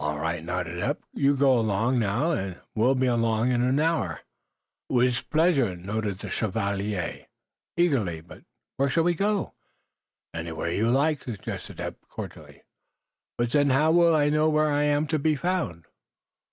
[0.00, 0.96] "All right," nodded Eph.
[1.12, 4.22] "You go along, now, and we'll be along in an hour."
[4.88, 7.28] "Wiz pleasure," nodded the chevalier,
[7.76, 8.22] eagerly.
[8.22, 8.42] "But
[8.76, 9.54] we're shall I go?"
[10.34, 12.64] "Anywhere you like," suggested Eph, cordially.
[13.38, 15.84] "But, zen, how will you know w'ere I am to be found?"